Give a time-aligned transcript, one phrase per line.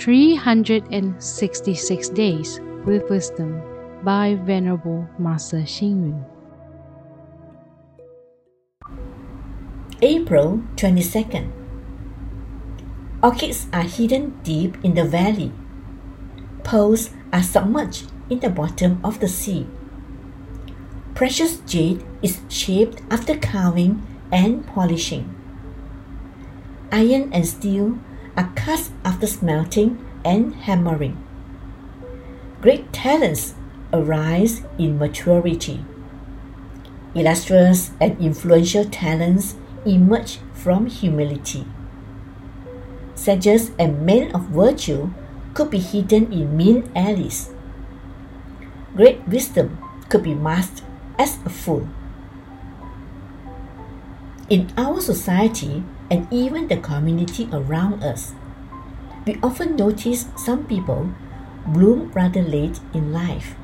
[0.00, 3.60] 366 Days with Wisdom
[4.02, 6.24] by Venerable Master Hsing.
[10.00, 11.52] April 22nd.
[13.22, 15.52] Orchids are hidden deep in the valley.
[16.64, 19.66] Pearls are submerged in the bottom of the sea.
[21.14, 24.00] Precious jade is shaped after carving
[24.32, 25.28] and polishing.
[26.90, 27.98] Iron and steel
[28.40, 31.12] are cast after smelting and hammering.
[32.62, 33.54] Great talents
[33.92, 35.84] arise in maturity.
[37.14, 41.66] Illustrious and influential talents emerge from humility.
[43.14, 45.12] Sages and men of virtue
[45.52, 47.50] could be hidden in mean alleys.
[48.96, 49.76] Great wisdom
[50.08, 50.82] could be masked
[51.18, 51.86] as a fool.
[54.48, 58.34] In our society and even the community around us,
[59.26, 61.14] we often notice some people
[61.66, 63.54] bloom rather late in life.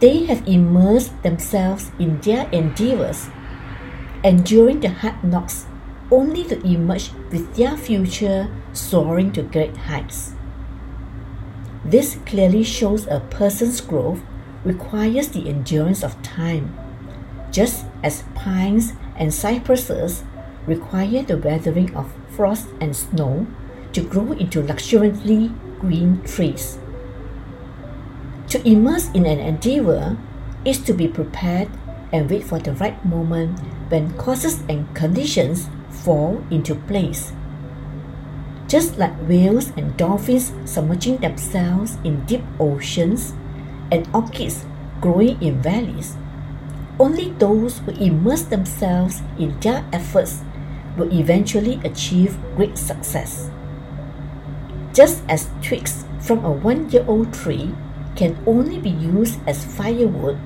[0.00, 3.28] They have immersed themselves in their endeavors
[4.24, 5.66] enduring the hard knocks
[6.10, 10.32] only to emerge with their future soaring to great heights.
[11.84, 14.20] This clearly shows a person's growth
[14.64, 16.74] requires the endurance of time,
[17.50, 20.24] just as pines and cypresses
[20.66, 23.46] require the weathering of frost and snow
[23.92, 26.78] to grow into luxuriantly green trees.
[28.48, 30.16] To immerse in an endeavor
[30.64, 31.68] is to be prepared
[32.12, 37.32] and wait for the right moment when causes and conditions fall into place.
[38.68, 43.34] Just like whales and dolphins submerging themselves in deep oceans
[43.92, 44.64] and orchids
[45.00, 46.16] growing in valleys,
[46.98, 50.42] only those who immerse themselves in their efforts
[50.96, 53.50] will eventually achieve great success.
[54.92, 57.74] Just as twigs from a one year old tree
[58.16, 60.36] can only be used as firewood,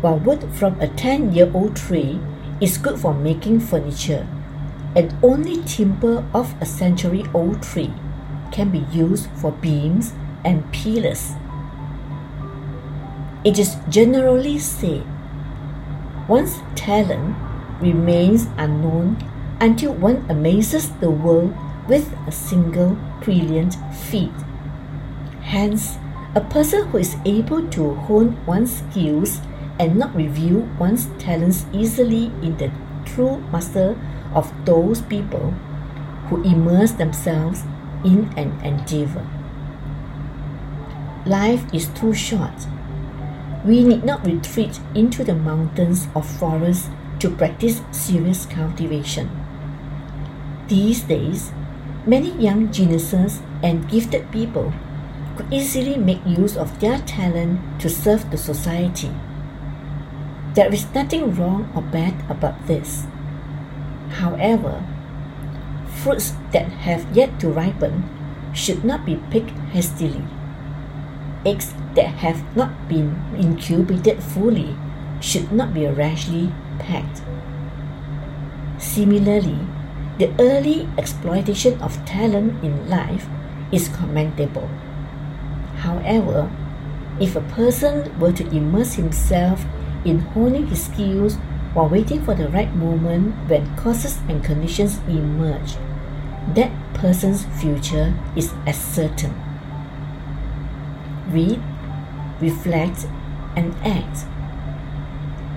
[0.00, 2.20] while wood from a 10 year old tree
[2.60, 4.26] is good for making furniture,
[4.96, 7.92] and only timber of a century old tree
[8.50, 10.12] can be used for beams
[10.44, 11.32] and pillars.
[13.44, 15.06] It is generally said
[16.28, 17.36] once talent
[17.80, 19.16] remains unknown
[19.60, 21.54] until one amazes the world
[21.88, 24.32] with a single brilliant feat.
[25.40, 25.96] Hence,
[26.34, 29.40] a person who is able to hone one's skills
[29.78, 32.70] and not reveal one's talents easily in the
[33.04, 33.98] true master
[34.34, 35.50] of those people
[36.28, 37.62] who immerse themselves
[38.04, 39.26] in an endeavor.
[41.24, 42.66] Life is too short.
[43.64, 46.88] We need not retreat into the mountains or forests
[47.20, 49.47] to practice serious cultivation.
[50.68, 51.50] These days,
[52.04, 54.74] many young geniuses and gifted people
[55.34, 59.08] could easily make use of their talent to serve the society.
[60.52, 63.06] There is nothing wrong or bad about this.
[64.20, 64.84] However,
[66.04, 68.04] fruits that have yet to ripen
[68.52, 70.20] should not be picked hastily.
[71.46, 74.76] Eggs that have not been incubated fully
[75.20, 77.22] should not be rashly packed.
[78.76, 79.64] Similarly,
[80.18, 83.26] the early exploitation of talent in life
[83.70, 84.68] is commendable.
[85.76, 86.50] However,
[87.20, 89.64] if a person were to immerse himself
[90.04, 91.36] in honing his skills
[91.72, 95.76] while waiting for the right moment when causes and conditions emerge,
[96.54, 99.34] that person's future is as certain.
[101.28, 101.62] Read,
[102.40, 103.06] reflect,
[103.56, 104.26] and act.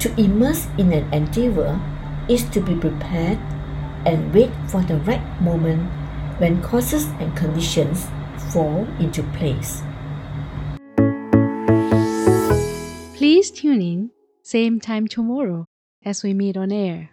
[0.02, 1.80] To immerse in an endeavor
[2.28, 3.40] is to be prepared
[4.06, 5.90] and wait for the right moment
[6.40, 8.08] when causes and conditions
[8.52, 9.82] fall into place.
[13.16, 14.12] Please tune in
[14.44, 15.66] same time tomorrow
[16.04, 17.12] as we meet on air.